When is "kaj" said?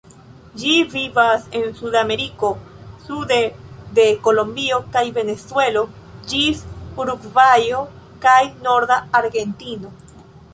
4.95-5.03, 8.27-8.41